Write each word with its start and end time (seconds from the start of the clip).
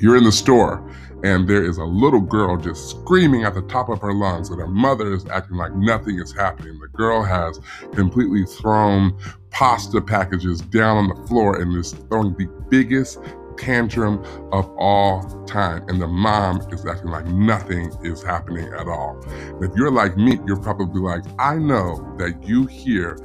You're 0.00 0.16
in 0.16 0.24
the 0.24 0.32
store 0.32 0.88
and 1.24 1.48
there 1.48 1.64
is 1.64 1.78
a 1.78 1.84
little 1.84 2.20
girl 2.20 2.56
just 2.56 2.90
screaming 2.90 3.44
at 3.44 3.54
the 3.54 3.62
top 3.62 3.88
of 3.88 4.00
her 4.00 4.12
lungs, 4.12 4.50
and 4.50 4.60
her 4.60 4.66
mother 4.66 5.12
is 5.12 5.26
acting 5.26 5.56
like 5.56 5.74
nothing 5.74 6.18
is 6.18 6.32
happening. 6.32 6.78
The 6.78 6.88
girl 6.88 7.22
has 7.22 7.58
completely 7.94 8.44
thrown 8.44 9.18
pasta 9.50 10.00
packages 10.00 10.60
down 10.60 10.98
on 10.98 11.08
the 11.08 11.26
floor 11.26 11.60
and 11.60 11.74
is 11.74 11.92
throwing 11.92 12.34
the 12.36 12.46
biggest 12.68 13.18
tantrum 13.56 14.22
of 14.52 14.70
all 14.76 15.22
time. 15.46 15.82
And 15.88 16.00
the 16.00 16.06
mom 16.06 16.60
is 16.70 16.84
acting 16.84 17.10
like 17.10 17.26
nothing 17.26 17.90
is 18.02 18.22
happening 18.22 18.72
at 18.74 18.86
all. 18.86 19.18
And 19.26 19.64
if 19.64 19.74
you're 19.74 19.90
like 19.90 20.16
me, 20.18 20.38
you're 20.46 20.60
probably 20.60 21.00
like, 21.00 21.24
I 21.38 21.56
know 21.56 22.14
that 22.18 22.46
you 22.46 22.66
hear 22.66 23.18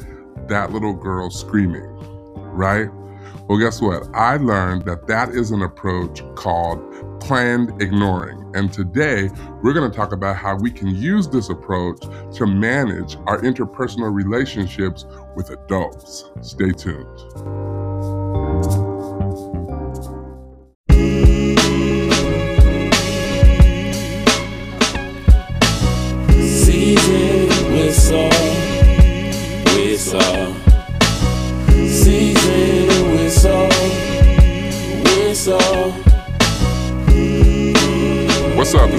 that 0.48 0.72
little 0.72 0.94
girl 0.94 1.30
screaming, 1.30 1.86
right? 2.54 2.90
Well, 3.48 3.58
guess 3.58 3.82
what? 3.82 4.08
I 4.14 4.38
learned 4.38 4.86
that 4.86 5.08
that 5.08 5.30
is 5.30 5.52
an 5.52 5.62
approach 5.62 6.22
called 6.36 6.80
planned 7.20 7.82
ignoring. 7.82 8.52
And 8.56 8.72
today, 8.72 9.30
we're 9.62 9.74
going 9.74 9.90
to 9.90 9.96
talk 9.96 10.12
about 10.12 10.38
how 10.38 10.56
we 10.56 10.72
can 10.72 10.88
use 10.96 11.28
this 11.28 11.50
approach 11.50 12.00
to 12.36 12.46
manage 12.46 13.18
our 13.28 13.42
interpersonal 13.42 14.14
relationships 14.14 15.06
with 15.36 15.50
adults. 15.50 16.32
Stay 16.42 16.72
tuned. 16.72 17.81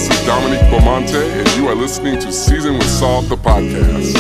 This 0.03 0.19
is 0.19 0.27
Dominique 0.27 0.63
Beaumonte, 0.63 1.15
and 1.15 1.49
you 1.57 1.69
are 1.69 1.77
listening 1.77 2.19
to 2.19 2.33
Season 2.33 2.75
with 2.75 2.89
Salt, 2.89 3.29
the 3.29 3.37
podcast. 3.37 4.17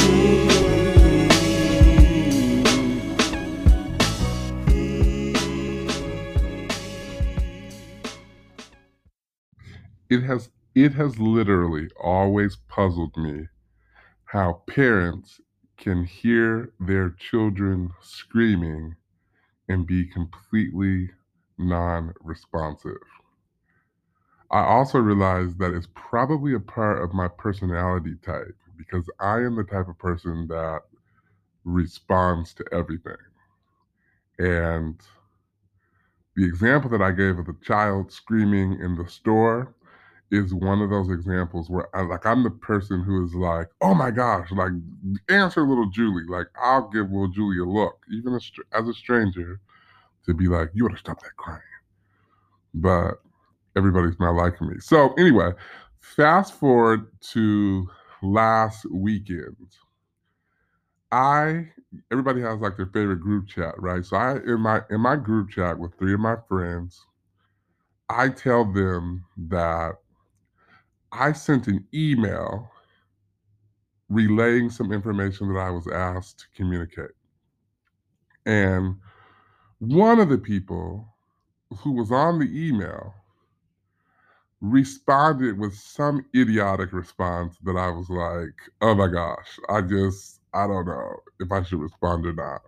It 10.08 10.22
has 10.22 10.50
it 10.76 10.92
has 10.92 11.18
literally 11.18 11.88
always 12.00 12.54
puzzled 12.68 13.16
me 13.16 13.48
how 14.26 14.62
parents 14.68 15.40
can 15.76 16.04
hear 16.04 16.72
their 16.78 17.10
children 17.10 17.90
screaming 18.00 18.94
and 19.68 19.84
be 19.84 20.06
completely 20.06 21.10
non-responsive. 21.58 23.02
I 24.52 24.60
also 24.64 24.98
realized 24.98 25.58
that 25.58 25.72
it's 25.72 25.88
probably 25.94 26.54
a 26.54 26.60
part 26.60 27.02
of 27.02 27.14
my 27.14 27.26
personality 27.26 28.16
type 28.22 28.54
because 28.76 29.08
I 29.18 29.36
am 29.38 29.56
the 29.56 29.64
type 29.64 29.88
of 29.88 29.98
person 29.98 30.46
that 30.48 30.82
responds 31.64 32.52
to 32.54 32.64
everything. 32.70 33.16
And 34.38 35.00
the 36.36 36.44
example 36.44 36.90
that 36.90 37.02
I 37.02 37.12
gave 37.12 37.38
of 37.38 37.46
the 37.46 37.56
child 37.62 38.12
screaming 38.12 38.78
in 38.80 38.96
the 38.96 39.08
store 39.08 39.74
is 40.30 40.54
one 40.54 40.80
of 40.80 40.90
those 40.90 41.10
examples 41.10 41.68
where 41.68 41.94
I 41.94 42.02
like 42.02 42.24
I'm 42.24 42.42
the 42.42 42.50
person 42.50 43.02
who 43.02 43.24
is 43.24 43.34
like, 43.34 43.68
oh 43.82 43.94
my 43.94 44.10
gosh, 44.10 44.50
like 44.50 44.72
answer 45.28 45.66
little 45.66 45.90
Julie. 45.90 46.26
Like 46.26 46.46
I'll 46.60 46.88
give 46.88 47.10
little 47.10 47.28
Julie 47.28 47.58
a 47.58 47.64
look, 47.64 47.98
even 48.10 48.34
as, 48.34 48.50
as 48.72 48.88
a 48.88 48.94
stranger, 48.94 49.60
to 50.26 50.34
be 50.34 50.46
like, 50.46 50.70
you 50.74 50.86
ought 50.86 50.92
to 50.92 50.96
stop 50.98 51.20
that 51.22 51.36
crying. 51.36 51.60
But 52.74 53.20
everybody's 53.76 54.18
not 54.20 54.34
liking 54.34 54.68
me. 54.68 54.76
So 54.80 55.12
anyway, 55.14 55.52
fast 56.00 56.54
forward 56.54 57.06
to 57.32 57.88
last 58.22 58.86
weekend. 58.90 59.56
I 61.10 61.68
everybody 62.10 62.40
has 62.40 62.60
like 62.60 62.76
their 62.76 62.86
favorite 62.86 63.20
group 63.20 63.46
chat, 63.48 63.74
right? 63.78 64.04
So 64.04 64.16
I 64.16 64.36
in 64.36 64.60
my 64.60 64.80
in 64.90 65.00
my 65.00 65.16
group 65.16 65.50
chat 65.50 65.78
with 65.78 65.94
three 65.98 66.14
of 66.14 66.20
my 66.20 66.36
friends, 66.48 67.04
I 68.08 68.28
tell 68.28 68.64
them 68.64 69.24
that 69.48 69.92
I 71.12 71.32
sent 71.32 71.66
an 71.66 71.86
email 71.92 72.70
relaying 74.08 74.70
some 74.70 74.92
information 74.92 75.52
that 75.52 75.58
I 75.58 75.70
was 75.70 75.86
asked 75.88 76.40
to 76.40 76.44
communicate. 76.54 77.10
And 78.46 78.96
one 79.78 80.20
of 80.20 80.28
the 80.28 80.38
people 80.38 81.08
who 81.78 81.92
was 81.92 82.10
on 82.10 82.38
the 82.38 82.48
email 82.68 83.14
responded 84.62 85.58
with 85.58 85.74
some 85.74 86.24
idiotic 86.34 86.92
response 86.92 87.56
that 87.64 87.76
I 87.76 87.88
was 87.90 88.08
like, 88.08 88.54
oh 88.80 88.94
my 88.94 89.08
gosh, 89.08 89.58
I 89.68 89.82
just, 89.82 90.40
I 90.54 90.68
don't 90.68 90.86
know 90.86 91.16
if 91.40 91.50
I 91.50 91.64
should 91.64 91.80
respond 91.80 92.24
or 92.24 92.32
not. 92.32 92.62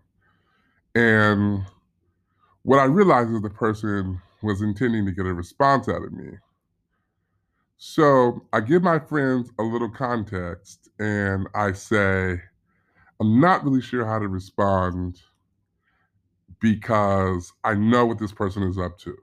And 0.96 1.64
what 2.64 2.80
I 2.80 2.84
realized 2.84 3.30
is 3.30 3.42
the 3.42 3.50
person 3.50 4.20
was 4.42 4.60
intending 4.60 5.06
to 5.06 5.12
get 5.12 5.24
a 5.24 5.32
response 5.32 5.88
out 5.88 6.02
of 6.02 6.12
me. 6.12 6.32
So 7.76 8.44
I 8.52 8.60
give 8.60 8.82
my 8.82 8.98
friends 8.98 9.50
a 9.58 9.62
little 9.62 9.90
context 9.90 10.90
and 10.98 11.46
I 11.54 11.72
say, 11.72 12.40
I'm 13.20 13.40
not 13.40 13.64
really 13.64 13.82
sure 13.82 14.04
how 14.04 14.18
to 14.18 14.26
respond 14.26 15.20
because 16.60 17.52
I 17.62 17.74
know 17.74 18.06
what 18.06 18.18
this 18.18 18.32
person 18.32 18.64
is 18.64 18.78
up 18.78 18.98
to. 18.98 19.16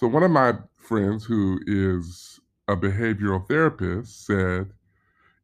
So 0.00 0.06
one 0.06 0.22
of 0.22 0.30
my 0.30 0.54
friends 0.78 1.26
who 1.26 1.60
is 1.66 2.40
a 2.68 2.74
behavioral 2.74 3.46
therapist 3.46 4.24
said, 4.24 4.72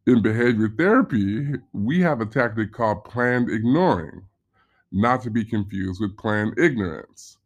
in 0.06 0.22
behavior 0.22 0.70
therapy, 0.70 1.56
we 1.74 2.00
have 2.00 2.22
a 2.22 2.24
tactic 2.24 2.72
called 2.72 3.04
planned 3.04 3.50
ignoring, 3.50 4.22
not 4.90 5.20
to 5.24 5.30
be 5.30 5.44
confused 5.44 6.00
with 6.00 6.16
planned 6.16 6.58
ignorance. 6.58 7.36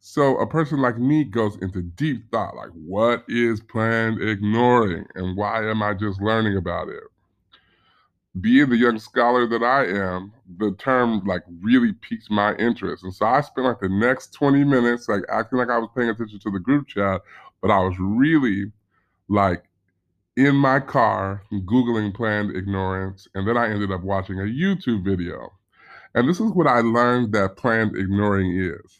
So 0.00 0.36
a 0.38 0.46
person 0.48 0.80
like 0.80 0.98
me 0.98 1.22
goes 1.22 1.56
into 1.62 1.80
deep 1.80 2.28
thought, 2.32 2.56
like, 2.56 2.70
what 2.70 3.22
is 3.28 3.60
planned 3.60 4.20
ignoring 4.20 5.06
and 5.14 5.36
why 5.36 5.70
am 5.70 5.80
I 5.80 5.94
just 5.94 6.20
learning 6.20 6.56
about 6.56 6.88
it? 6.88 7.04
Being 8.40 8.70
the 8.70 8.76
young 8.76 8.98
scholar 8.98 9.46
that 9.46 9.62
I 9.62 9.84
am, 9.86 10.32
the 10.58 10.72
term 10.72 11.22
like 11.26 11.42
really 11.60 11.92
piqued 11.92 12.30
my 12.30 12.54
interest. 12.56 13.04
And 13.04 13.14
so 13.14 13.26
I 13.26 13.42
spent 13.42 13.66
like 13.66 13.80
the 13.80 13.88
next 13.88 14.32
20 14.32 14.64
minutes 14.64 15.08
like 15.08 15.22
acting 15.28 15.58
like 15.58 15.68
I 15.68 15.78
was 15.78 15.90
paying 15.94 16.08
attention 16.08 16.38
to 16.40 16.50
the 16.50 16.58
group 16.58 16.88
chat, 16.88 17.20
but 17.60 17.70
I 17.70 17.78
was 17.80 17.94
really 17.98 18.72
like 19.28 19.64
in 20.36 20.56
my 20.56 20.80
car 20.80 21.42
Googling 21.52 22.14
planned 22.14 22.56
ignorance. 22.56 23.28
And 23.34 23.46
then 23.46 23.58
I 23.58 23.68
ended 23.68 23.92
up 23.92 24.02
watching 24.02 24.38
a 24.38 24.44
YouTube 24.44 25.04
video. 25.04 25.52
And 26.14 26.28
this 26.28 26.40
is 26.40 26.52
what 26.52 26.66
I 26.66 26.80
learned 26.80 27.32
that 27.34 27.56
planned 27.56 27.96
ignoring 27.96 28.56
is 28.58 28.98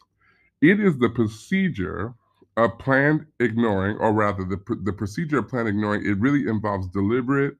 it 0.60 0.78
is 0.78 0.98
the 0.98 1.08
procedure 1.08 2.14
of 2.56 2.78
planned 2.78 3.26
ignoring, 3.40 3.96
or 3.96 4.12
rather, 4.12 4.44
the, 4.44 4.58
the 4.82 4.92
procedure 4.92 5.38
of 5.38 5.48
planned 5.48 5.68
ignoring, 5.68 6.04
it 6.04 6.18
really 6.18 6.48
involves 6.48 6.86
deliberate 6.88 7.56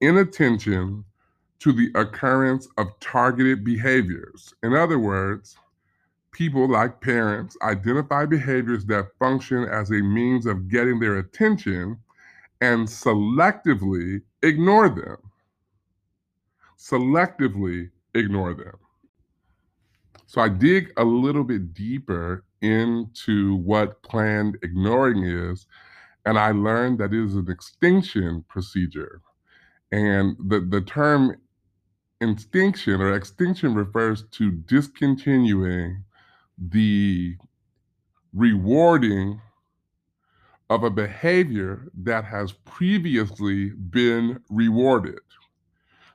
inattention 0.00 1.04
to 1.60 1.72
the 1.72 1.90
occurrence 1.94 2.68
of 2.78 2.88
targeted 3.00 3.64
behaviors. 3.64 4.54
In 4.62 4.74
other 4.74 4.98
words, 4.98 5.56
people 6.32 6.68
like 6.68 7.00
parents 7.00 7.56
identify 7.62 8.24
behaviors 8.24 8.84
that 8.86 9.08
function 9.18 9.64
as 9.64 9.90
a 9.90 9.94
means 9.94 10.46
of 10.46 10.68
getting 10.68 11.00
their 11.00 11.18
attention 11.18 11.98
and 12.60 12.86
selectively 12.86 14.22
ignore 14.42 14.88
them. 14.88 15.16
Selectively 16.78 17.90
ignore 18.14 18.54
them. 18.54 18.76
So 20.26 20.40
I 20.40 20.48
dig 20.48 20.92
a 20.96 21.04
little 21.04 21.44
bit 21.44 21.72
deeper 21.74 22.44
into 22.60 23.56
what 23.56 24.02
planned 24.02 24.58
ignoring 24.62 25.24
is, 25.24 25.66
and 26.26 26.38
I 26.38 26.50
learned 26.50 26.98
that 26.98 27.14
it 27.14 27.24
is 27.24 27.34
an 27.34 27.50
extinction 27.50 28.44
procedure. 28.48 29.22
And 29.90 30.36
the, 30.38 30.60
the 30.60 30.80
term 30.82 31.36
extinction 32.20 33.00
or 33.00 33.14
extinction 33.14 33.74
refers 33.74 34.24
to 34.32 34.50
discontinuing 34.50 36.04
the 36.58 37.36
rewarding 38.34 39.40
of 40.70 40.84
a 40.84 40.90
behavior 40.90 41.88
that 42.02 42.24
has 42.24 42.52
previously 42.52 43.70
been 43.70 44.40
rewarded. 44.50 45.20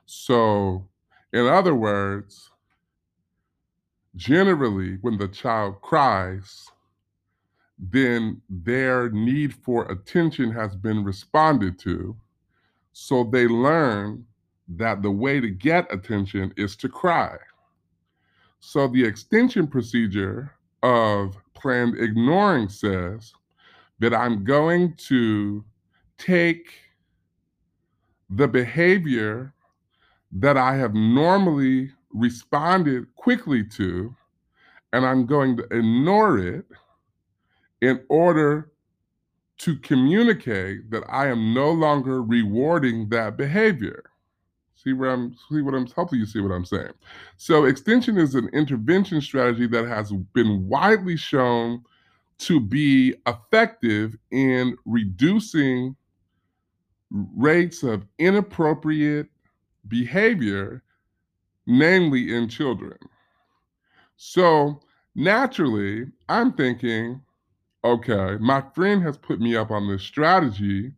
So, 0.06 0.86
in 1.32 1.46
other 1.46 1.74
words, 1.74 2.50
generally, 4.14 4.98
when 5.00 5.18
the 5.18 5.28
child 5.28 5.80
cries, 5.80 6.70
then 7.78 8.40
their 8.48 9.10
need 9.10 9.54
for 9.54 9.90
attention 9.90 10.52
has 10.52 10.76
been 10.76 11.02
responded 11.02 11.78
to. 11.80 12.16
So 12.94 13.24
they 13.24 13.48
learn 13.48 14.24
that 14.68 15.02
the 15.02 15.10
way 15.10 15.40
to 15.40 15.50
get 15.50 15.92
attention 15.92 16.54
is 16.56 16.76
to 16.76 16.88
cry. 16.88 17.36
So 18.60 18.86
the 18.86 19.04
extinction 19.04 19.66
procedure 19.66 20.52
of 20.84 21.36
planned 21.54 21.98
ignoring 21.98 22.68
says 22.68 23.34
that 23.98 24.14
I'm 24.14 24.44
going 24.44 24.94
to 25.08 25.64
take 26.18 26.70
the 28.30 28.46
behavior 28.46 29.52
that 30.30 30.56
I 30.56 30.76
have 30.76 30.94
normally 30.94 31.90
responded 32.12 33.12
quickly 33.16 33.64
to, 33.70 34.14
and 34.92 35.04
I'm 35.04 35.26
going 35.26 35.56
to 35.56 35.64
ignore 35.64 36.38
it 36.38 36.64
in 37.80 38.04
order 38.08 38.70
to 39.58 39.76
communicate 39.78 40.90
that 40.90 41.04
I 41.08 41.28
am 41.28 41.54
no 41.54 41.70
longer 41.70 42.22
rewarding 42.22 43.08
that 43.10 43.36
behavior. 43.36 44.04
See 44.74 44.92
where 44.92 45.10
I'm 45.10 45.34
see 45.50 45.62
what 45.62 45.74
I'm 45.74 45.86
hopefully 45.86 46.20
you 46.20 46.26
see 46.26 46.40
what 46.40 46.52
I'm 46.52 46.64
saying. 46.64 46.92
So 47.36 47.64
extinction 47.64 48.18
is 48.18 48.34
an 48.34 48.48
intervention 48.52 49.20
strategy 49.20 49.66
that 49.68 49.86
has 49.86 50.12
been 50.34 50.68
widely 50.68 51.16
shown 51.16 51.82
to 52.38 52.60
be 52.60 53.14
effective 53.26 54.16
in 54.30 54.76
reducing 54.84 55.96
rates 57.10 57.82
of 57.82 58.04
inappropriate 58.18 59.28
behavior, 59.88 60.82
namely 61.66 62.34
in 62.34 62.48
children. 62.48 62.98
So 64.16 64.80
naturally, 65.14 66.06
I'm 66.28 66.52
thinking, 66.52 67.20
okay, 67.84 68.36
my 68.40 68.62
friend 68.74 69.02
has 69.02 69.18
put 69.18 69.40
me 69.40 69.54
up 69.56 69.70
on 69.70 69.86
this 69.86 70.02
strategy 70.02 70.92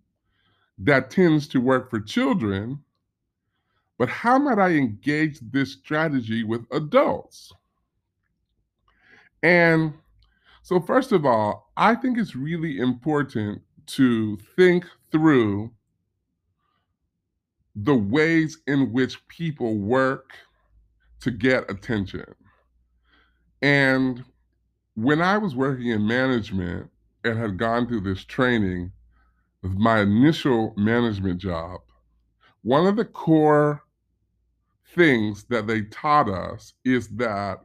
that 0.78 1.10
tends 1.10 1.48
to 1.48 1.60
work 1.60 1.90
for 1.90 2.00
children, 2.00 2.78
but 3.98 4.08
how 4.08 4.38
might 4.38 4.58
I 4.58 4.70
engage 4.70 5.40
this 5.40 5.72
strategy 5.72 6.44
with 6.44 6.64
adults? 6.70 7.52
And 9.42 9.94
so, 10.62 10.80
first 10.80 11.12
of 11.12 11.24
all, 11.24 11.70
I 11.76 11.94
think 11.94 12.18
it's 12.18 12.36
really 12.36 12.78
important 12.78 13.62
to 13.86 14.36
think 14.56 14.84
through 15.10 15.70
the 17.74 17.94
ways 17.94 18.58
in 18.66 18.92
which 18.92 19.26
people 19.28 19.76
work 19.76 20.30
to 21.20 21.30
get 21.30 21.70
attention. 21.70 22.34
And 23.62 24.24
when 24.96 25.20
I 25.20 25.36
was 25.36 25.54
working 25.54 25.88
in 25.88 26.06
management 26.06 26.90
and 27.22 27.38
had 27.38 27.58
gone 27.58 27.86
through 27.86 28.00
this 28.00 28.24
training, 28.24 28.90
my 29.62 30.00
initial 30.00 30.72
management 30.76 31.38
job, 31.38 31.80
one 32.62 32.86
of 32.86 32.96
the 32.96 33.04
core 33.04 33.82
things 34.94 35.44
that 35.44 35.66
they 35.66 35.82
taught 35.82 36.30
us 36.30 36.72
is 36.84 37.08
that 37.08 37.62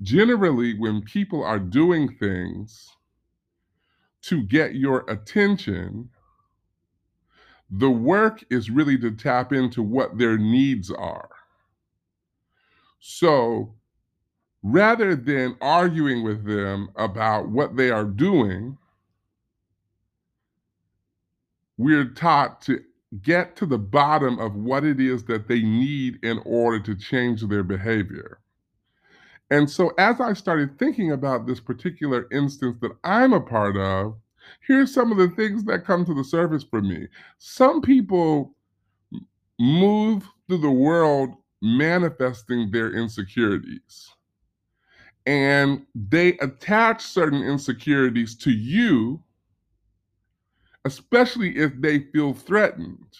generally 0.00 0.78
when 0.78 1.02
people 1.02 1.44
are 1.44 1.58
doing 1.58 2.16
things 2.16 2.88
to 4.22 4.42
get 4.42 4.74
your 4.74 5.04
attention, 5.10 6.08
the 7.70 7.90
work 7.90 8.42
is 8.50 8.70
really 8.70 8.96
to 8.98 9.10
tap 9.10 9.52
into 9.52 9.82
what 9.82 10.16
their 10.16 10.38
needs 10.38 10.90
are. 10.90 11.28
So 13.00 13.74
rather 14.62 15.14
than 15.14 15.56
arguing 15.60 16.22
with 16.22 16.44
them 16.44 16.90
about 16.96 17.48
what 17.48 17.76
they 17.76 17.90
are 17.90 18.04
doing, 18.04 18.76
we're 21.78 22.04
taught 22.04 22.60
to 22.62 22.80
get 23.22 23.56
to 23.56 23.66
the 23.66 23.78
bottom 23.78 24.38
of 24.38 24.54
what 24.54 24.84
it 24.84 25.00
is 25.00 25.24
that 25.24 25.48
they 25.48 25.62
need 25.62 26.22
in 26.22 26.38
order 26.44 26.78
to 26.78 26.94
change 26.94 27.42
their 27.42 27.62
behavior. 27.62 28.38
And 29.50 29.68
so, 29.68 29.92
as 29.98 30.20
I 30.20 30.34
started 30.34 30.78
thinking 30.78 31.10
about 31.10 31.46
this 31.46 31.58
particular 31.58 32.28
instance 32.30 32.76
that 32.82 32.92
I'm 33.02 33.32
a 33.32 33.40
part 33.40 33.76
of, 33.76 34.16
here's 34.66 34.94
some 34.94 35.10
of 35.10 35.18
the 35.18 35.34
things 35.34 35.64
that 35.64 35.84
come 35.84 36.04
to 36.04 36.14
the 36.14 36.22
surface 36.22 36.62
for 36.62 36.80
me. 36.80 37.08
Some 37.38 37.80
people 37.82 38.54
move 39.58 40.22
through 40.46 40.58
the 40.58 40.70
world 40.70 41.34
manifesting 41.62 42.70
their 42.70 42.94
insecurities 42.94 44.10
and 45.26 45.86
they 45.94 46.38
attach 46.38 47.02
certain 47.02 47.42
insecurities 47.42 48.34
to 48.36 48.50
you, 48.50 49.22
especially 50.84 51.56
if 51.56 51.72
they 51.80 52.00
feel 52.00 52.32
threatened. 52.32 53.16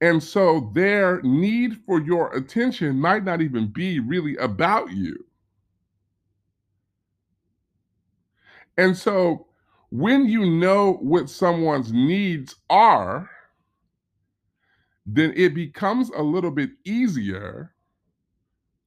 And 0.00 0.20
so 0.20 0.72
their 0.74 1.22
need 1.22 1.78
for 1.86 2.00
your 2.00 2.34
attention 2.34 2.98
might 2.98 3.24
not 3.24 3.40
even 3.40 3.68
be 3.68 4.00
really 4.00 4.36
about 4.38 4.90
you. 4.90 5.24
And 8.76 8.96
so 8.96 9.46
when 9.90 10.26
you 10.26 10.44
know 10.46 10.94
what 10.94 11.30
someone's 11.30 11.92
needs 11.92 12.56
are, 12.68 13.30
then 15.06 15.32
it 15.36 15.54
becomes 15.54 16.10
a 16.16 16.22
little 16.22 16.50
bit 16.50 16.70
easier 16.84 17.74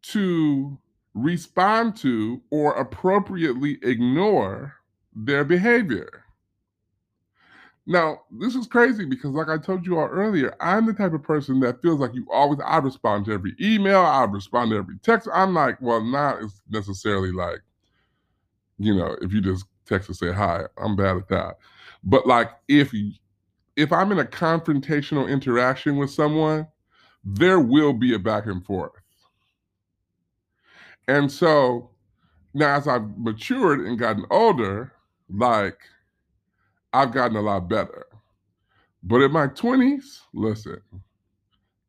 to 0.01 0.77
respond 1.15 1.95
to 1.95 2.41
or 2.51 2.73
appropriately 2.73 3.79
ignore 3.81 4.75
their 5.15 5.43
behavior. 5.43 6.25
Now, 7.87 8.21
this 8.31 8.55
is 8.55 8.67
crazy 8.67 9.05
because, 9.05 9.31
like 9.31 9.47
I 9.47 9.57
told 9.57 9.85
you 9.85 9.97
all 9.97 10.07
earlier, 10.07 10.55
I'm 10.59 10.85
the 10.85 10.93
type 10.93 11.13
of 11.13 11.23
person 11.23 11.59
that 11.61 11.81
feels 11.81 11.99
like 11.99 12.15
you 12.15 12.25
always, 12.31 12.59
I 12.65 12.77
respond 12.77 13.25
to 13.25 13.31
every 13.31 13.55
email, 13.61 14.01
I 14.01 14.23
respond 14.25 14.71
to 14.71 14.77
every 14.77 14.97
text. 15.03 15.29
I'm 15.31 15.53
like, 15.53 15.79
well, 15.81 16.03
not 16.03 16.39
necessarily 16.69 17.31
like, 17.31 17.61
you 18.77 18.93
know, 18.93 19.15
if 19.21 19.31
you 19.31 19.39
just 19.39 19.65
text 19.85 20.07
to 20.07 20.15
say 20.15 20.33
hi, 20.33 20.63
I'm 20.77 20.95
bad 20.95 21.17
at 21.17 21.29
that. 21.29 21.57
But 22.03 22.27
like, 22.27 22.51
if 22.67 22.93
if 23.75 23.91
I'm 23.93 24.11
in 24.11 24.19
a 24.19 24.25
confrontational 24.25 25.29
interaction 25.29 25.97
with 25.97 26.09
someone, 26.09 26.67
there 27.23 27.59
will 27.59 27.93
be 27.93 28.15
a 28.15 28.19
back 28.19 28.47
and 28.47 28.65
forth. 28.65 28.93
And 31.07 31.31
so 31.31 31.89
now, 32.53 32.75
as 32.75 32.87
I've 32.87 33.17
matured 33.17 33.81
and 33.81 33.99
gotten 33.99 34.25
older, 34.31 34.93
like 35.29 35.77
I've 36.93 37.11
gotten 37.11 37.35
a 37.35 37.41
lot 37.41 37.67
better. 37.67 38.05
But 39.03 39.21
in 39.21 39.31
my 39.31 39.47
20s, 39.47 40.21
listen, 40.33 40.81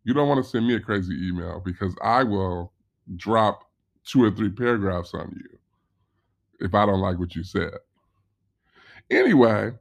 you 0.04 0.12
don't 0.12 0.28
want 0.28 0.44
to 0.44 0.50
send 0.50 0.66
me 0.66 0.74
a 0.74 0.80
crazy 0.80 1.14
email 1.28 1.62
because 1.64 1.94
I 2.02 2.24
will 2.24 2.72
drop 3.16 3.70
two 4.04 4.24
or 4.24 4.30
three 4.30 4.50
paragraphs 4.50 5.14
on 5.14 5.32
you 5.36 5.58
if 6.58 6.74
I 6.74 6.84
don't 6.84 7.00
like 7.00 7.18
what 7.18 7.36
you 7.36 7.44
said. 7.44 7.74
Anyway, 9.10 9.72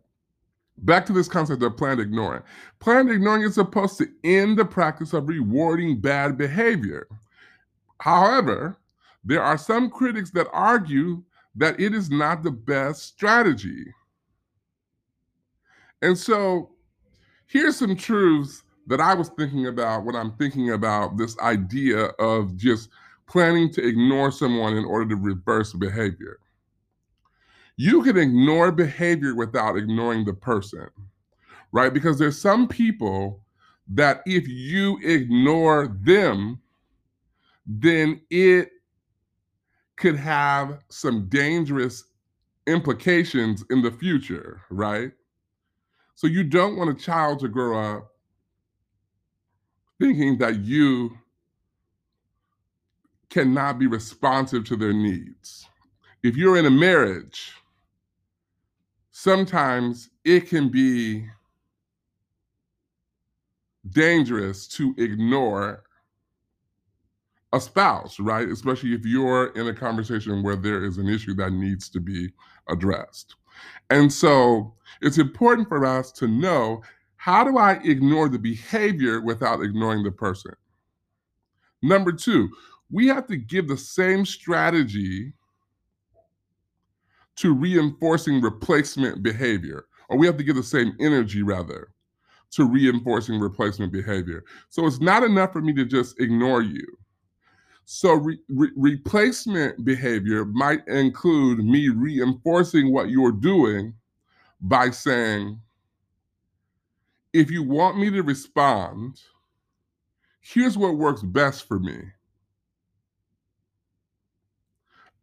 back 0.77 1.06
to 1.08 1.13
this 1.13 1.27
concept 1.27 1.63
of 1.63 1.77
planned 1.77 2.00
ignoring. 2.00 2.44
Planned 2.80 3.10
ignoring 3.10 3.42
is 3.42 3.56
supposed 3.56 3.98
to 3.98 4.08
end 4.24 4.58
the 4.58 4.65
practice 4.65 5.13
of 5.13 5.27
rewarding 5.27 6.00
bad 6.00 6.38
behavior. 6.38 7.08
However, 8.00 8.77
there 9.25 9.41
are 9.41 9.58
some 9.58 9.89
critics 9.89 10.32
that 10.32 10.48
argue 10.53 11.24
that 11.55 11.79
it 11.79 11.94
is 11.94 12.10
not 12.10 12.44
the 12.44 12.51
best 12.51 13.03
strategy. 13.03 13.86
And 16.01 16.17
so 16.17 16.70
here's 17.48 17.77
some 17.77 17.96
truths 17.96 18.63
that 18.88 19.01
I 19.01 19.15
was 19.15 19.29
thinking 19.29 19.65
about 19.67 20.05
when 20.05 20.15
I'm 20.15 20.34
thinking 20.34 20.72
about 20.72 21.17
this 21.17 21.38
idea 21.39 22.05
of 22.20 22.55
just 22.55 22.89
planning 23.27 23.72
to 23.74 23.86
ignore 23.86 24.32
someone 24.32 24.77
in 24.77 24.86
order 24.86 25.10
to 25.10 25.15
reverse 25.15 25.74
behavior. 25.74 26.38
You 27.77 28.03
can 28.03 28.17
ignore 28.17 28.72
behavior 28.72 29.34
without 29.34 29.75
ignoring 29.75 30.24
the 30.24 30.34
person, 30.34 30.88
right? 31.72 31.94
Because 31.94 32.20
there's 32.20 32.39
some 32.39 32.67
people 32.67 33.41
that 33.88 34.22
if 34.25 34.48
you 34.48 35.00
ignore 35.03 35.88
them, 36.01 36.62
then 37.65 38.22
it 38.29 38.70
could 39.98 40.16
have 40.16 40.80
some 40.90 41.28
dangerous 41.30 42.04
implications 42.68 43.64
in 43.70 43.82
the 43.82 43.92
future, 43.92 44.62
right? 44.70 45.12
So 46.16 46.28
you 46.28 46.44
don't 46.44 46.78
want 46.78 46.90
a 46.90 46.94
child 46.94 47.40
to 47.40 47.48
grow 47.48 47.80
up 47.80 48.12
thinking 50.00 50.38
that 50.40 50.60
you 50.60 51.18
cannot 53.30 53.80
be 53.80 53.88
responsive 53.88 54.64
to 54.66 54.75
their 54.75 54.94
needs. 54.94 55.68
If 56.24 56.36
you're 56.36 56.58
in 56.58 56.66
a 56.66 56.72
marriage, 56.72 57.54
sometimes 59.12 60.10
it 60.24 60.48
can 60.50 60.70
be 60.70 61.28
dangerous 63.90 64.68
to 64.68 64.96
ignore 64.98 65.84
a 67.56 67.62
spouse, 67.62 68.20
right? 68.20 68.50
Especially 68.50 68.94
if 68.94 69.06
you're 69.06 69.48
in 69.56 69.68
a 69.68 69.74
conversation 69.74 70.44
where 70.44 70.58
there 70.58 70.84
is 70.84 70.98
an 70.98 71.08
issue 71.08 71.34
that 71.36 71.54
needs 71.54 71.90
to 71.90 72.02
be 72.02 72.30
addressed. 72.70 73.36
And 73.90 74.12
so 74.12 74.74
it's 75.02 75.18
important 75.18 75.70
for 75.70 75.86
us 75.86 76.12
to 76.14 76.28
know 76.28 76.84
how 77.16 77.44
do 77.44 77.58
I 77.58 77.80
ignore 77.84 78.28
the 78.28 78.38
behavior 78.38 79.22
without 79.22 79.62
ignoring 79.62 80.04
the 80.04 80.12
person? 80.12 80.52
Number 81.82 82.12
two, 82.12 82.50
we 82.92 83.08
have 83.08 83.26
to 83.28 83.38
give 83.38 83.68
the 83.68 83.78
same 83.78 84.26
strategy 84.26 85.34
to 87.38 87.54
reinforcing 87.54 88.42
replacement 88.42 89.24
behavior, 89.24 89.86
or 90.10 90.18
we 90.18 90.26
have 90.26 90.38
to 90.38 90.44
give 90.44 90.56
the 90.56 90.64
same 90.64 90.94
energy 91.00 91.42
rather 91.42 91.90
to 92.52 92.66
reinforcing 92.66 93.40
replacement 93.40 93.92
behavior. 93.92 94.44
So 94.70 94.86
it's 94.86 95.02
not 95.02 95.24
enough 95.24 95.52
for 95.54 95.62
me 95.62 95.74
to 95.74 95.86
just 95.86 96.20
ignore 96.20 96.62
you. 96.62 96.86
So 97.86 98.13
re- 98.13 98.39
re- 98.50 98.72
replacement 98.75 99.86
behavior 99.86 100.44
might 100.44 100.88
include 100.88 101.63
me 101.63 101.89
reinforcing 101.89 102.92
what 102.92 103.10
you're 103.10 103.32
doing 103.32 103.94
by 104.60 104.89
saying, 104.89 105.62
if 107.32 107.51
you 107.51 107.62
want 107.62 108.00
me 108.00 108.10
to 108.10 108.24
respond, 108.24 109.22
here's 110.42 110.77
what 110.77 110.98
works 110.98 111.22
best 111.22 111.68
for 111.68 111.80
me. 111.80 111.98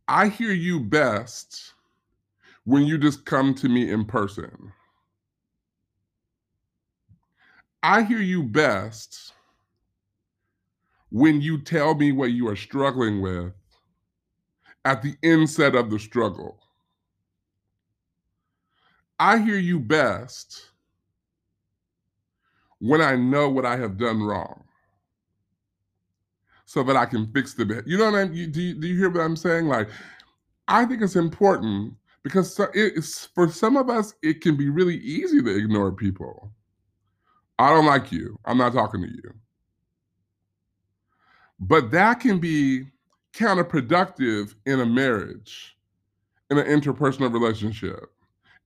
I 0.06 0.28
hear 0.28 0.52
you 0.52 0.78
best 0.78 1.74
when 2.64 2.84
you 2.84 2.96
just 2.98 3.24
come 3.24 3.54
to 3.54 3.68
me 3.68 3.90
in 3.90 4.04
person. 4.04 4.72
I 7.82 8.02
hear 8.02 8.20
you 8.20 8.44
best 8.44 9.32
when 11.12 11.42
you 11.42 11.58
tell 11.58 11.94
me 11.94 12.10
what 12.10 12.32
you 12.32 12.48
are 12.48 12.56
struggling 12.56 13.20
with 13.20 13.52
at 14.86 15.02
the 15.02 15.14
inset 15.22 15.74
of 15.74 15.90
the 15.90 15.98
struggle. 15.98 16.58
I 19.20 19.38
hear 19.38 19.58
you 19.58 19.78
best 19.78 20.70
when 22.78 23.02
I 23.02 23.14
know 23.14 23.50
what 23.50 23.66
I 23.66 23.76
have 23.76 23.98
done 23.98 24.22
wrong 24.22 24.64
so 26.64 26.82
that 26.82 26.96
I 26.96 27.04
can 27.04 27.30
fix 27.30 27.52
the 27.52 27.66
bit. 27.66 27.86
You 27.86 27.98
know 27.98 28.10
what 28.10 28.14
I 28.14 28.24
mean? 28.24 28.50
do, 28.50 28.62
you, 28.62 28.74
do 28.74 28.88
you 28.88 28.96
hear 28.96 29.10
what 29.10 29.20
I'm 29.20 29.36
saying? 29.36 29.66
Like, 29.66 29.90
I 30.66 30.86
think 30.86 31.02
it's 31.02 31.16
important 31.16 31.92
because 32.22 32.58
it's, 32.72 33.26
for 33.26 33.50
some 33.50 33.76
of 33.76 33.90
us, 33.90 34.14
it 34.22 34.40
can 34.40 34.56
be 34.56 34.70
really 34.70 34.96
easy 34.96 35.42
to 35.42 35.56
ignore 35.56 35.92
people. 35.92 36.50
I 37.58 37.68
don't 37.68 37.84
like 37.84 38.10
you. 38.10 38.38
I'm 38.46 38.56
not 38.56 38.72
talking 38.72 39.02
to 39.02 39.08
you. 39.08 39.34
But 41.62 41.92
that 41.92 42.14
can 42.18 42.40
be 42.40 42.86
counterproductive 43.32 44.56
in 44.66 44.80
a 44.80 44.86
marriage, 44.86 45.76
in 46.50 46.58
an 46.58 46.66
interpersonal 46.66 47.32
relationship, 47.32 48.12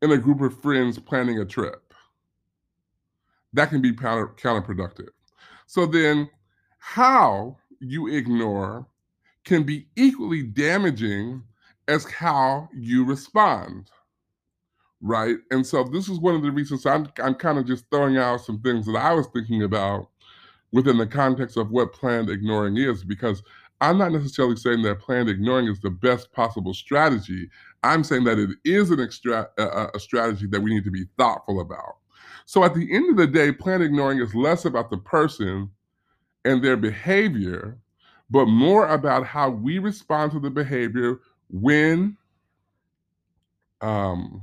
in 0.01 0.13
a 0.13 0.17
group 0.17 0.41
of 0.41 0.59
friends 0.63 0.99
planning 0.99 1.39
a 1.39 1.45
trip. 1.45 1.93
That 3.53 3.69
can 3.69 3.83
be 3.83 3.95
counter, 3.95 4.29
counterproductive. 4.29 5.11
So 5.67 5.85
then, 5.85 6.31
how 6.79 7.59
you 7.81 8.09
ignore 8.09 8.87
can 9.45 9.63
be 9.63 9.89
equally 9.97 10.43
damaging 10.43 11.43
as 11.89 12.07
how 12.07 12.71
you 12.75 13.05
respond. 13.05 13.91
Right. 15.03 15.37
And 15.51 15.67
so 15.67 15.85
this 15.85 16.09
is 16.09 16.19
one 16.19 16.35
of 16.35 16.43
the 16.43 16.51
reasons 16.51 16.87
I'm, 16.87 17.09
I'm 17.23 17.35
kind 17.35 17.59
of 17.59 17.67
just 17.67 17.85
throwing 17.91 18.17
out 18.17 18.41
some 18.41 18.61
things 18.63 18.87
that 18.87 18.97
I 18.97 19.13
was 19.13 19.27
thinking 19.27 19.65
about 19.65 20.09
within 20.73 20.99
the 20.99 21.07
context 21.07 21.57
of 21.57 21.71
what 21.71 21.93
planned 21.93 22.31
ignoring 22.31 22.77
is, 22.77 23.05
because 23.05 23.43
I'm 23.81 23.99
not 23.99 24.13
necessarily 24.13 24.57
saying 24.57 24.83
that 24.83 25.01
planned 25.01 25.29
ignoring 25.29 25.69
is 25.69 25.81
the 25.81 25.91
best 25.91 26.33
possible 26.33 26.75
strategy. 26.75 27.49
I'm 27.83 28.03
saying 28.03 28.25
that 28.25 28.39
it 28.39 28.51
is 28.65 28.91
an 28.91 29.01
extra, 29.01 29.49
uh, 29.59 29.89
a 29.95 30.01
strategy 30.01 30.47
that 30.47 30.61
we 30.61 30.75
need 30.75 30.85
to 30.85 30.91
be 30.91 31.05
thoughtful 31.19 31.61
about. 31.61 31.97
So 32.47 32.65
at 32.65 32.75
the 32.75 32.93
end 32.95 33.11
of 33.11 33.17
the 33.17 33.27
day, 33.27 33.53
planned 33.53 33.83
ignoring 33.83 34.21
is 34.21 34.35
less 34.35 34.65
about 34.65 34.91
the 34.91 34.99
person 34.99 35.71
and 36.45 36.63
their 36.63 36.77
behavior, 36.77 37.79
but 38.31 38.47
more 38.47 38.89
about 38.89 39.27
how 39.27 39.51
we 39.51 39.79
respond 39.79 40.33
to 40.33 40.41
the 40.41 40.51
behavior 40.51 41.21
when 41.51 42.17
um, 43.83 44.43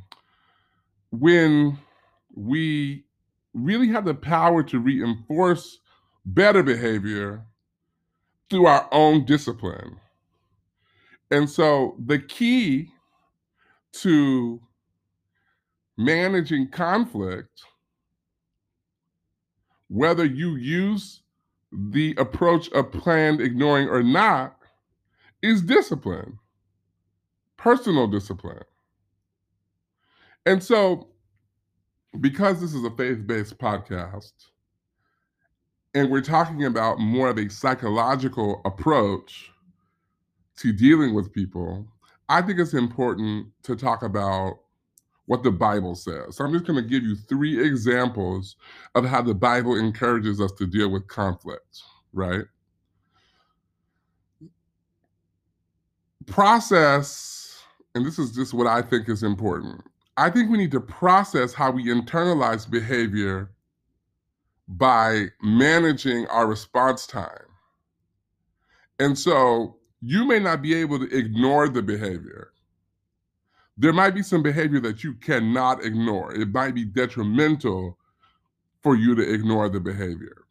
when 1.12 1.78
we 2.36 3.04
really 3.54 3.88
have 3.88 4.06
the 4.06 4.14
power 4.14 4.64
to 4.64 4.80
reinforce 4.80 5.80
better 6.26 6.64
behavior 6.64 7.46
through 8.50 8.66
our 8.66 8.88
own 8.92 9.26
discipline. 9.26 10.00
And 11.32 11.50
so 11.50 11.96
the 12.06 12.20
key 12.20 12.92
to 13.94 14.62
managing 15.98 16.70
conflict, 16.70 17.64
whether 19.88 20.26
you 20.26 20.56
use 20.56 21.22
the 21.72 22.16
approach 22.18 22.70
of 22.72 22.92
planned 22.92 23.42
ignoring 23.42 23.90
or 23.90 24.04
not 24.04 24.58
is 25.42 25.62
discipline, 25.62 26.38
personal 27.58 28.08
discipline. 28.08 28.64
And 30.46 30.62
so, 30.64 31.08
because 32.20 32.62
this 32.62 32.74
is 32.74 32.84
a 32.84 32.92
faith 32.92 33.26
based 33.26 33.58
podcast, 33.58 34.34
and 35.94 36.10
we're 36.10 36.22
talking 36.22 36.66
about 36.66 37.00
more 37.00 37.30
of 37.30 37.38
a 37.38 37.50
psychological 37.50 38.62
approach 38.66 39.52
to 40.58 40.74
dealing 40.74 41.14
with 41.14 41.32
people, 41.32 41.88
I 42.30 42.42
think 42.42 42.60
it's 42.60 42.74
important 42.74 43.48
to 43.64 43.76
talk 43.76 44.04
about 44.04 44.60
what 45.26 45.44
the 45.44 45.52
Bible 45.52 45.96
says. 45.96 46.36
So 46.36 46.44
I'm 46.44 46.52
just 46.52 46.66
going 46.66 46.82
to 46.82 46.90
give 46.90 47.04
you 47.04 47.16
three 47.16 47.66
examples 47.66 48.56
of 48.96 49.06
how 49.06 49.22
the 49.22 49.34
Bible 49.34 49.78
encourages 49.78 50.42
us 50.42 50.52
to 50.54 50.66
deal 50.66 50.90
with 50.90 51.08
conflict, 51.08 51.82
right? 52.12 52.44
Process, 56.26 57.64
and 57.96 58.06
this 58.06 58.20
is 58.20 58.32
just 58.32 58.54
what 58.54 58.68
I 58.68 58.82
think 58.82 59.10
is 59.10 59.24
important. 59.24 59.82
I 60.18 60.30
think 60.30 60.50
we 60.50 60.58
need 60.58 60.72
to 60.72 60.82
process 60.82 61.54
how 61.54 61.72
we 61.72 61.86
internalize 61.86 62.70
behavior 62.70 63.53
by 64.68 65.28
managing 65.42 66.28
our 66.28 66.48
response 66.48 67.06
time. 67.06 67.46
And 69.00 69.18
so 69.18 69.78
you 70.02 70.26
may 70.26 70.40
not 70.40 70.62
be 70.62 70.74
able 70.74 71.00
to 71.00 71.18
ignore 71.18 71.68
the 71.68 71.82
behavior 71.82 72.54
there 73.78 73.94
might 73.94 74.14
be 74.14 74.22
some 74.22 74.44
behavior 74.44 74.80
that 74.82 75.04
you 75.04 75.14
cannot 75.16 75.84
ignore. 75.84 76.34
It 76.34 76.54
might 76.54 76.76
be 76.76 76.86
detrimental 76.86 77.98
for 78.82 78.96
you 78.96 79.16
to 79.16 79.34
ignore 79.34 79.70
the 79.70 79.80
behavior. 79.80 80.46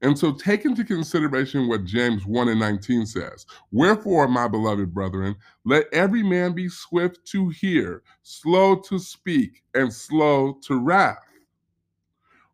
And 0.00 0.16
so 0.16 0.32
take 0.32 0.64
into 0.64 0.84
consideration 0.84 1.66
what 1.66 1.84
James 1.84 2.24
1 2.24 2.48
and 2.48 2.60
19 2.60 3.04
says. 3.04 3.46
Wherefore, 3.72 4.28
my 4.28 4.46
beloved 4.46 4.94
brethren, 4.94 5.34
let 5.64 5.92
every 5.92 6.22
man 6.22 6.52
be 6.52 6.68
swift 6.68 7.24
to 7.32 7.48
hear, 7.48 8.04
slow 8.22 8.76
to 8.76 9.00
speak, 9.00 9.64
and 9.74 9.92
slow 9.92 10.60
to 10.62 10.78
wrath. 10.78 11.18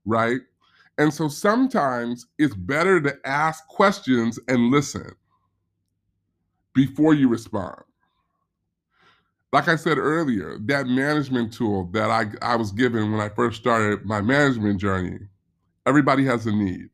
Right? 0.06 0.40
And 0.98 1.12
so 1.12 1.28
sometimes 1.28 2.26
it's 2.38 2.54
better 2.54 3.00
to 3.00 3.16
ask 3.24 3.66
questions 3.68 4.38
and 4.48 4.70
listen 4.70 5.12
before 6.74 7.14
you 7.14 7.28
respond 7.28 7.82
like 9.54 9.68
I 9.68 9.76
said 9.76 9.98
earlier, 9.98 10.58
that 10.62 10.88
management 10.88 11.52
tool 11.52 11.88
that 11.92 12.10
I, 12.10 12.26
I 12.42 12.56
was 12.56 12.72
given 12.72 13.12
when 13.12 13.20
I 13.20 13.28
first 13.28 13.60
started 13.60 14.04
my 14.04 14.20
management 14.20 14.80
journey, 14.80 15.20
everybody 15.86 16.24
has 16.24 16.44
a 16.46 16.50
need. 16.50 16.88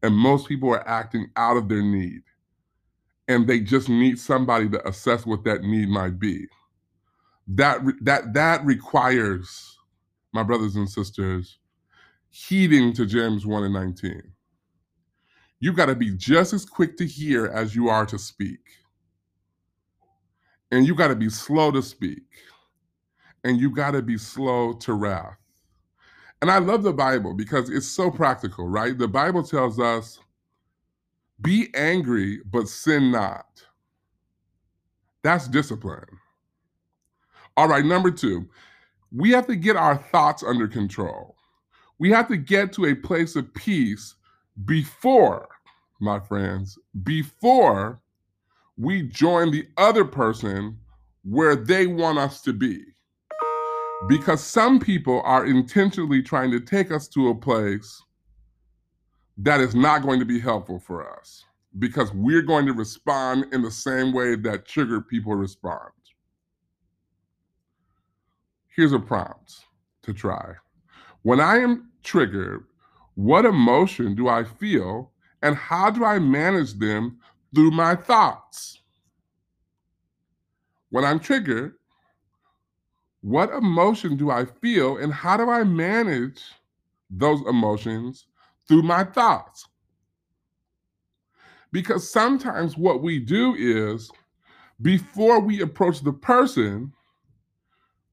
And 0.00 0.14
most 0.14 0.46
people 0.46 0.70
are 0.70 0.88
acting 0.88 1.26
out 1.34 1.56
of 1.56 1.68
their 1.68 1.82
need. 1.82 2.20
And 3.26 3.48
they 3.48 3.58
just 3.58 3.88
need 3.88 4.20
somebody 4.20 4.68
to 4.68 4.88
assess 4.88 5.26
what 5.26 5.42
that 5.42 5.62
need 5.62 5.88
might 5.88 6.20
be. 6.20 6.46
That 7.48 7.80
that 8.02 8.32
that 8.34 8.64
requires, 8.64 9.76
my 10.32 10.44
brothers 10.44 10.76
and 10.76 10.88
sisters, 10.88 11.58
heeding 12.34 12.92
to 12.92 13.06
James 13.06 13.46
1 13.46 13.62
and 13.62 13.72
19. 13.72 14.20
You 15.60 15.72
got 15.72 15.86
to 15.86 15.94
be 15.94 16.10
just 16.10 16.52
as 16.52 16.64
quick 16.64 16.96
to 16.96 17.06
hear 17.06 17.46
as 17.46 17.76
you 17.76 17.88
are 17.88 18.04
to 18.06 18.18
speak 18.18 18.58
and 20.72 20.84
you 20.84 20.96
got 20.96 21.08
to 21.08 21.14
be 21.14 21.30
slow 21.30 21.70
to 21.70 21.80
speak 21.80 22.24
and 23.44 23.60
you 23.60 23.70
got 23.70 23.92
to 23.92 24.02
be 24.02 24.18
slow 24.18 24.72
to 24.72 24.94
wrath. 24.94 25.38
And 26.42 26.50
I 26.50 26.58
love 26.58 26.82
the 26.82 26.92
Bible 26.92 27.34
because 27.34 27.70
it's 27.70 27.86
so 27.86 28.10
practical, 28.10 28.68
right? 28.68 28.98
The 28.98 29.06
Bible 29.06 29.44
tells 29.44 29.78
us 29.78 30.18
be 31.40 31.68
angry, 31.76 32.40
but 32.50 32.66
sin 32.66 33.12
not. 33.12 33.46
That's 35.22 35.46
discipline. 35.46 36.18
All 37.56 37.68
right, 37.68 37.84
number 37.84 38.10
two, 38.10 38.48
we 39.12 39.30
have 39.30 39.46
to 39.46 39.54
get 39.54 39.76
our 39.76 39.96
thoughts 39.96 40.42
under 40.42 40.66
control. 40.66 41.33
We 42.04 42.10
have 42.10 42.28
to 42.28 42.36
get 42.36 42.70
to 42.74 42.84
a 42.84 42.94
place 42.94 43.34
of 43.34 43.54
peace 43.54 44.16
before, 44.66 45.48
my 46.00 46.20
friends, 46.20 46.78
before 47.02 47.98
we 48.76 49.04
join 49.04 49.50
the 49.50 49.66
other 49.78 50.04
person 50.04 50.78
where 51.22 51.56
they 51.56 51.86
want 51.86 52.18
us 52.18 52.42
to 52.42 52.52
be. 52.52 52.84
Because 54.06 54.44
some 54.44 54.78
people 54.78 55.22
are 55.24 55.46
intentionally 55.46 56.20
trying 56.20 56.50
to 56.50 56.60
take 56.60 56.92
us 56.92 57.08
to 57.08 57.30
a 57.30 57.34
place 57.34 58.02
that 59.38 59.62
is 59.62 59.74
not 59.74 60.02
going 60.02 60.18
to 60.18 60.26
be 60.26 60.38
helpful 60.38 60.78
for 60.78 61.10
us 61.18 61.42
because 61.78 62.12
we're 62.12 62.42
going 62.42 62.66
to 62.66 62.74
respond 62.74 63.46
in 63.54 63.62
the 63.62 63.70
same 63.70 64.12
way 64.12 64.36
that 64.36 64.66
triggered 64.66 65.08
people 65.08 65.34
respond. 65.36 65.90
Here's 68.76 68.92
a 68.92 68.98
prompt 68.98 69.54
to 70.02 70.12
try. 70.12 70.52
When 71.22 71.40
I 71.40 71.60
am 71.60 71.88
triggered, 72.04 72.64
what 73.14 73.44
emotion 73.44 74.14
do 74.14 74.28
I 74.28 74.44
feel 74.44 75.10
and 75.42 75.56
how 75.56 75.90
do 75.90 76.04
I 76.04 76.18
manage 76.18 76.74
them 76.74 77.18
through 77.54 77.72
my 77.72 77.96
thoughts? 77.96 78.80
When 80.90 81.04
I'm 81.04 81.18
triggered, 81.18 81.74
what 83.20 83.50
emotion 83.50 84.16
do 84.16 84.30
I 84.30 84.44
feel 84.44 84.98
and 84.98 85.12
how 85.12 85.36
do 85.36 85.48
I 85.48 85.64
manage 85.64 86.42
those 87.10 87.40
emotions 87.48 88.26
through 88.68 88.82
my 88.82 89.02
thoughts? 89.04 89.66
Because 91.72 92.08
sometimes 92.08 92.76
what 92.76 93.02
we 93.02 93.18
do 93.18 93.54
is 93.54 94.10
before 94.82 95.40
we 95.40 95.62
approach 95.62 96.02
the 96.02 96.12
person, 96.12 96.92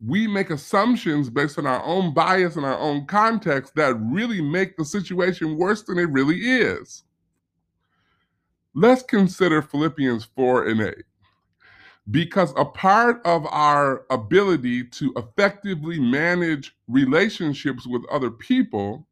we 0.05 0.27
make 0.27 0.49
assumptions 0.49 1.29
based 1.29 1.59
on 1.59 1.67
our 1.67 1.83
own 1.83 2.13
bias 2.13 2.55
and 2.55 2.65
our 2.65 2.77
own 2.79 3.05
context 3.05 3.75
that 3.75 3.93
really 3.95 4.41
make 4.41 4.75
the 4.75 4.85
situation 4.85 5.57
worse 5.57 5.83
than 5.83 5.99
it 5.99 6.09
really 6.09 6.37
is. 6.37 7.03
Let's 8.73 9.03
consider 9.03 9.61
Philippians 9.61 10.25
4 10.35 10.67
and 10.67 10.81
8. 10.81 10.95
Because 12.09 12.51
a 12.57 12.65
part 12.65 13.21
of 13.25 13.45
our 13.47 14.05
ability 14.09 14.85
to 14.85 15.13
effectively 15.15 15.99
manage 15.99 16.75
relationships 16.87 17.85
with 17.85 18.03
other 18.09 18.31
people 18.31 19.07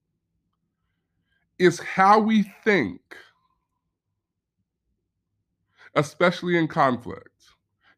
is 1.59 1.79
how 1.79 2.19
we 2.19 2.43
think, 2.63 2.99
especially 5.93 6.57
in 6.57 6.67
conflict. 6.67 7.28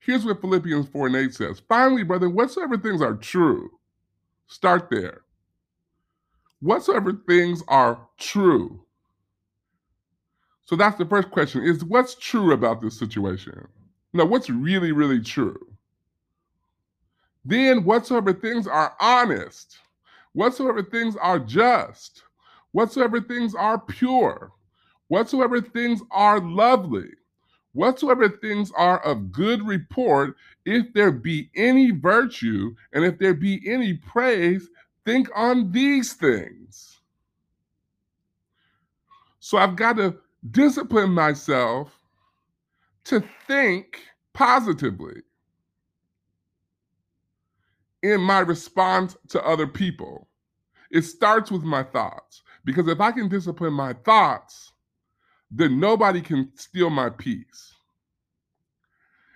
Here's 0.04 0.26
what 0.26 0.42
Philippians 0.42 0.88
4 0.88 1.08
and 1.08 1.16
8 1.16 1.34
says 1.34 1.62
Finally, 1.70 2.04
brother, 2.04 2.30
whatsoever 2.30 2.76
things 2.76 3.02
are 3.02 3.14
true, 3.14 3.70
start 4.48 4.90
there. 4.90 5.22
Whatsoever 6.60 7.14
things 7.28 7.64
are 7.68 8.08
true. 8.18 8.84
So 10.66 10.76
that's 10.76 10.98
the 10.98 11.06
first 11.06 11.30
question 11.30 11.64
is 11.64 11.84
what's 11.86 12.16
true 12.16 12.52
about 12.52 12.82
this 12.82 12.98
situation? 12.98 13.68
Now, 14.14 14.26
what's 14.26 14.50
really, 14.50 14.92
really 14.92 15.22
true? 15.22 15.60
Then, 17.46 17.84
whatsoever 17.84 18.34
things 18.34 18.68
are 18.68 18.96
honest, 19.00 19.78
whatsoever 20.34 20.82
things 20.82 21.16
are 21.16 21.40
just, 21.40 22.24
whatsoever 22.72 23.22
things 23.22 23.54
are 23.54 23.80
pure, 23.80 24.52
whatsoever 25.10 25.62
things 25.62 26.02
are 26.12 26.40
lovely, 26.40 27.10
whatsoever 27.74 28.30
things 28.30 28.72
are 28.76 29.00
of 29.00 29.32
good 29.32 29.66
report, 29.66 30.36
if 30.66 30.94
there 30.94 31.12
be 31.12 31.50
any 31.56 31.92
virtue 31.92 32.76
and 32.94 33.04
if 33.04 33.18
there 33.20 33.34
be 33.34 33.62
any 33.66 33.94
praise, 33.94 34.70
think 35.06 35.30
on 35.36 35.72
these 35.72 36.14
things. 36.14 37.00
So 39.40 39.58
I've 39.58 39.76
got 39.76 39.98
to 39.98 40.16
discipline 40.52 41.12
myself 41.12 41.98
to 43.06 43.24
think 43.48 44.00
positively 44.34 45.22
in 48.04 48.22
my 48.22 48.40
response 48.40 49.16
to 49.30 49.44
other 49.46 49.68
people. 49.68 50.28
It 50.92 51.04
starts 51.04 51.52
with 51.52 51.64
my 51.64 51.84
thoughts 51.84 52.44
because 52.66 52.88
if 52.88 53.00
I 53.00 53.12
can 53.12 53.30
discipline 53.30 53.74
my 53.74 53.94
thoughts, 53.94 54.72
then 55.52 55.80
nobody 55.80 56.22
can 56.22 56.50
steal 56.56 56.90
my 56.90 57.10
peace. 57.10 57.74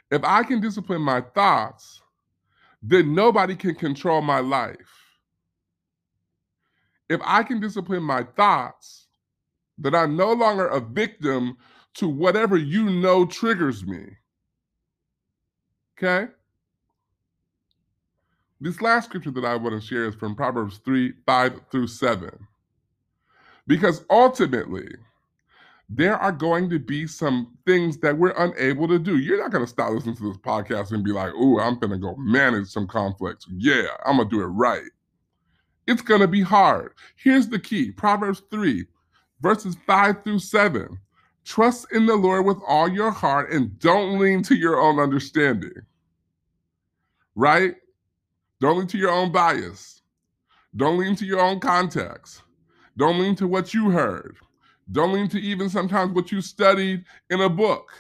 If 0.10 0.24
I 0.24 0.43
can 0.43 0.62
discipline 0.62 1.01
my 1.01 1.22
thoughts, 1.22 2.01
then 2.81 3.13
nobody 3.13 3.55
can 3.55 3.75
control 3.75 4.22
my 4.22 4.39
life. 4.39 4.77
If 7.09 7.20
I 7.24 7.44
can 7.44 7.59
discipline 7.59 8.03
my 8.03 8.24
thoughts, 8.24 9.07
then 9.77 9.94
I'm 9.94 10.16
no 10.16 10.31
longer 10.31 10.68
a 10.68 10.79
victim 10.79 11.57
to 11.96 12.07
whatever 12.07 12.55
you 12.55 12.85
know 12.85 13.25
triggers 13.25 13.85
me. 13.85 14.05
Okay? 15.98 16.31
This 18.61 18.81
last 18.81 19.05
scripture 19.05 19.31
that 19.31 19.46
I 19.46 19.55
want 19.55 19.79
to 19.79 19.85
share 19.85 20.05
is 20.05 20.16
from 20.16 20.35
Proverbs 20.35 20.79
3 20.85 21.13
5 21.25 21.61
through 21.72 21.87
7. 21.87 22.31
Because 23.68 24.05
ultimately, 24.09 24.87
there 25.89 26.17
are 26.17 26.31
going 26.31 26.69
to 26.69 26.79
be 26.79 27.05
some 27.05 27.55
things 27.65 27.98
that 28.00 28.17
we're 28.17 28.33
unable 28.37 28.87
to 28.87 28.98
do. 28.98 29.17
You're 29.17 29.41
not 29.41 29.51
going 29.51 29.63
to 29.63 29.69
stop 29.69 29.91
listening 29.91 30.15
to 30.17 30.29
this 30.29 30.37
podcast 30.37 30.91
and 30.91 31.03
be 31.03 31.11
like, 31.11 31.31
oh, 31.35 31.59
I'm 31.59 31.77
going 31.77 31.91
to 31.91 31.98
go 31.98 32.15
manage 32.17 32.67
some 32.67 32.87
conflicts. 32.87 33.45
Yeah, 33.50 33.87
I'm 34.05 34.17
going 34.17 34.29
to 34.29 34.35
do 34.35 34.41
it 34.41 34.48
right. 34.48 34.89
It's 35.87 36.01
going 36.01 36.21
to 36.21 36.27
be 36.27 36.41
hard. 36.41 36.93
Here's 37.15 37.48
the 37.48 37.59
key 37.59 37.91
Proverbs 37.91 38.41
3, 38.50 38.85
verses 39.41 39.77
5 39.85 40.24
through 40.24 40.39
7. 40.39 40.98
Trust 41.43 41.85
in 41.91 42.07
the 42.07 42.15
Lord 42.15 42.45
with 42.45 42.57
all 42.67 42.89
your 42.89 43.11
heart 43.11 43.51
and 43.51 43.77
don't 43.77 44.17
lean 44.17 44.41
to 44.43 44.55
your 44.55 44.79
own 44.79 45.00
understanding. 45.00 45.74
Right? 47.35 47.75
Don't 48.59 48.79
lean 48.79 48.87
to 48.87 48.98
your 48.98 49.11
own 49.11 49.31
bias. 49.31 50.01
Don't 50.75 50.98
lean 50.98 51.15
to 51.17 51.25
your 51.25 51.39
own 51.39 51.59
context. 51.59 52.41
Don't 52.98 53.19
lean 53.19 53.35
to 53.35 53.48
what 53.48 53.74
you 53.74 53.91
heard. 53.91 54.37
Don't 54.91 55.13
lean 55.13 55.27
to 55.29 55.39
even 55.39 55.69
sometimes 55.69 56.13
what 56.13 56.31
you 56.31 56.41
studied 56.41 57.03
in 57.29 57.41
a 57.41 57.50
book. 57.50 57.91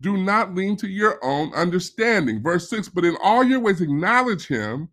Do 0.00 0.16
not 0.16 0.54
lean 0.54 0.76
to 0.76 0.88
your 0.88 1.22
own 1.24 1.52
understanding. 1.54 2.42
Verse 2.42 2.68
6 2.70 2.88
But 2.90 3.04
in 3.04 3.16
all 3.22 3.42
your 3.42 3.60
ways 3.60 3.80
acknowledge 3.80 4.46
him, 4.46 4.88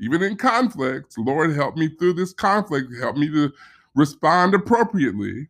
even 0.00 0.22
in 0.22 0.36
conflicts. 0.36 1.18
Lord, 1.18 1.54
help 1.54 1.76
me 1.76 1.88
through 1.88 2.14
this 2.14 2.32
conflict. 2.32 2.88
Help 2.98 3.16
me 3.16 3.28
to 3.30 3.52
respond 3.94 4.54
appropriately. 4.54 5.48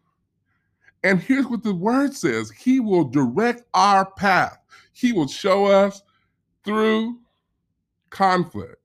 And 1.04 1.20
here's 1.20 1.46
what 1.46 1.62
the 1.62 1.74
word 1.74 2.14
says 2.14 2.50
He 2.50 2.80
will 2.80 3.04
direct 3.04 3.62
our 3.74 4.10
path, 4.12 4.58
He 4.92 5.12
will 5.12 5.28
show 5.28 5.66
us 5.66 6.02
through 6.64 7.18
conflict. 8.10 8.76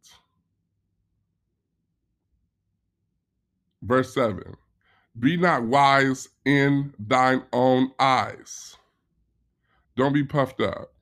Verse 3.82 4.14
7 4.14 4.56
Be 5.20 5.38
not 5.38 5.64
wise 5.64 6.30
in 6.46 6.94
thine 7.00 7.44
own 7.54 7.92
eyes. 8.00 8.76
Don't 9.96 10.14
be 10.14 10.24
puffed 10.24 10.62
up. 10.62 10.94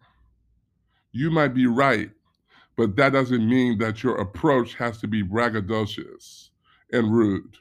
You 1.12 1.32
might 1.32 1.54
be 1.56 1.67
right, 1.67 2.12
but 2.76 2.95
that 2.97 3.13
doesn't 3.13 3.47
mean 3.47 3.80
that 3.80 4.04
your 4.04 4.17
approach 4.17 4.76
has 4.76 4.99
to 4.99 5.08
be 5.08 5.23
braggadocious 5.23 6.49
and 6.91 7.12
rude. 7.12 7.58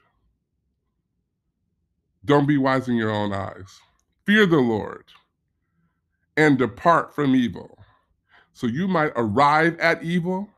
Don't 2.25 2.47
be 2.47 2.59
wise 2.59 2.89
in 2.89 2.97
your 2.97 3.11
own 3.11 3.33
eyes. 3.33 3.81
Fear 4.27 4.47
the 4.47 4.59
Lord 4.59 5.05
and 6.37 6.59
depart 6.59 7.15
from 7.15 7.35
evil. 7.35 7.79
So 8.53 8.67
you 8.67 8.89
might 8.89 9.13
arrive 9.17 9.79
at 9.81 10.03
evil, 10.03 10.49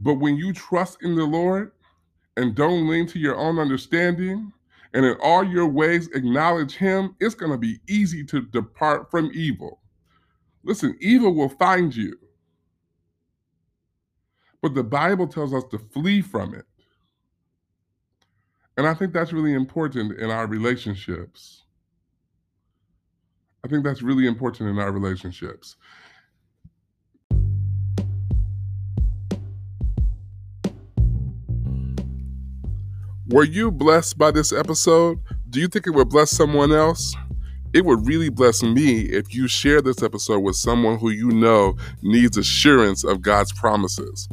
but 0.00 0.14
when 0.14 0.36
you 0.36 0.52
trust 0.52 1.02
in 1.02 1.16
the 1.16 1.24
Lord 1.24 1.72
and 2.38 2.54
don't 2.54 2.88
lean 2.88 3.06
to 3.08 3.18
your 3.18 3.36
own 3.36 3.58
understanding, 3.58 4.52
and 4.94 5.04
in 5.04 5.16
all 5.22 5.44
your 5.44 5.66
ways 5.66 6.08
acknowledge 6.14 6.76
Him, 6.76 7.16
it's 7.20 7.34
going 7.34 7.52
to 7.52 7.58
be 7.58 7.80
easy 7.88 8.24
to 8.24 8.42
depart 8.42 9.10
from 9.10 9.30
evil. 9.34 9.80
Listen, 10.62 10.96
evil 11.00 11.34
will 11.34 11.48
find 11.48 11.94
you, 11.94 12.16
but 14.62 14.74
the 14.74 14.84
Bible 14.84 15.26
tells 15.26 15.52
us 15.52 15.64
to 15.70 15.78
flee 15.78 16.22
from 16.22 16.54
it. 16.54 16.64
And 18.76 18.86
I 18.86 18.94
think 18.94 19.12
that's 19.12 19.32
really 19.32 19.54
important 19.54 20.18
in 20.18 20.30
our 20.30 20.46
relationships. 20.46 21.64
I 23.64 23.68
think 23.68 23.82
that's 23.82 24.02
really 24.02 24.28
important 24.28 24.70
in 24.70 24.78
our 24.78 24.92
relationships. 24.92 25.76
Were 33.30 33.44
you 33.44 33.70
blessed 33.70 34.16
by 34.16 34.30
this 34.30 34.54
episode? 34.54 35.18
Do 35.50 35.60
you 35.60 35.68
think 35.68 35.86
it 35.86 35.90
would 35.90 36.08
bless 36.08 36.30
someone 36.30 36.72
else? 36.72 37.14
It 37.74 37.84
would 37.84 38.06
really 38.06 38.30
bless 38.30 38.62
me 38.62 39.00
if 39.00 39.34
you 39.34 39.46
share 39.46 39.82
this 39.82 40.02
episode 40.02 40.38
with 40.38 40.56
someone 40.56 40.98
who 40.98 41.10
you 41.10 41.28
know 41.28 41.76
needs 42.02 42.38
assurance 42.38 43.04
of 43.04 43.20
God's 43.20 43.52
promises. 43.52 44.26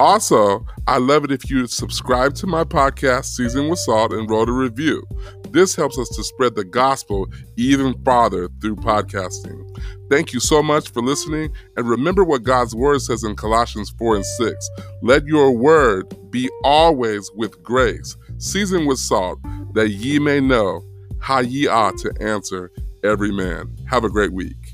Also, 0.00 0.64
I 0.86 0.96
love 0.96 1.24
it 1.24 1.32
if 1.32 1.50
you 1.50 1.66
subscribe 1.66 2.34
to 2.36 2.46
my 2.46 2.64
podcast, 2.64 3.26
Season 3.26 3.68
with 3.68 3.80
Salt, 3.80 4.14
and 4.14 4.30
wrote 4.30 4.48
a 4.48 4.52
review. 4.52 5.06
This 5.50 5.76
helps 5.76 5.98
us 5.98 6.08
to 6.10 6.24
spread 6.24 6.54
the 6.54 6.64
gospel 6.64 7.26
even 7.58 7.92
farther 8.04 8.48
through 8.62 8.76
podcasting. 8.76 9.67
Thank 10.10 10.32
you 10.32 10.40
so 10.40 10.62
much 10.62 10.90
for 10.90 11.02
listening. 11.02 11.52
And 11.76 11.88
remember 11.88 12.24
what 12.24 12.42
God's 12.42 12.74
word 12.74 13.02
says 13.02 13.24
in 13.24 13.36
Colossians 13.36 13.90
4 13.90 14.16
and 14.16 14.26
6 14.26 14.70
Let 15.02 15.26
your 15.26 15.52
word 15.52 16.14
be 16.30 16.50
always 16.64 17.30
with 17.34 17.62
grace, 17.62 18.16
seasoned 18.38 18.86
with 18.86 18.98
salt, 18.98 19.38
that 19.74 19.90
ye 19.90 20.18
may 20.18 20.40
know 20.40 20.82
how 21.20 21.40
ye 21.40 21.66
ought 21.66 21.98
to 21.98 22.12
answer 22.20 22.70
every 23.04 23.32
man. 23.32 23.76
Have 23.88 24.04
a 24.04 24.10
great 24.10 24.32
week. 24.32 24.67